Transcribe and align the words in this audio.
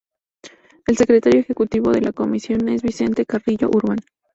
El 0.87 0.97
Secretario 0.97 1.39
Ejecutivo 1.41 1.91
de 1.91 2.01
la 2.01 2.11
Comisión 2.11 2.67
es 2.69 2.81
Vicente 2.81 3.23
Carrillo 3.27 3.67
Urban. 3.69 3.99